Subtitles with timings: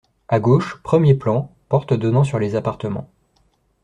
[0.29, 3.07] À gauche, premier plan, porte donnant sur les appartements.